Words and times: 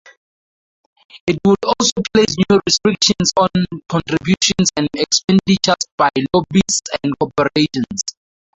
It 1.27 1.37
would 1.45 1.63
also 1.63 1.91
place 2.11 2.35
new 2.49 2.59
restrictions 2.65 3.31
on 3.37 3.49
contributions 3.87 4.69
and 4.75 4.89
expenditures 4.97 5.85
by 5.95 6.09
lobbyists 6.33 6.89
and 7.03 7.13
corporations. 7.19 8.01